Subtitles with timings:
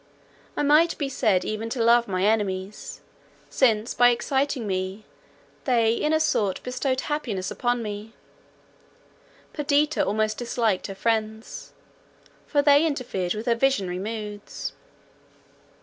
[0.57, 3.01] I might be said even to love my enemies,
[3.51, 5.05] since by exciting me
[5.65, 8.13] they in a sort bestowed happiness upon me;
[9.53, 11.73] Perdita almost disliked her friends,
[12.47, 14.73] for they interfered with her visionary moods.